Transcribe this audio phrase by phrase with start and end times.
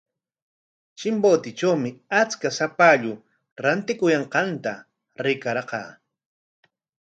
[1.01, 1.89] Chimbotetrawmi
[2.21, 3.11] achka shapallu
[3.63, 4.73] rantikuyanqanta
[5.27, 5.89] rikarqaa.